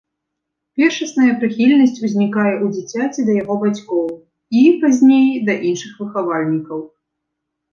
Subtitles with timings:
[0.77, 6.79] Першасная прыхільнасць узнікае ў дзіцяці да яго бацькоў і, пазней, да іншых выхавальнікаў.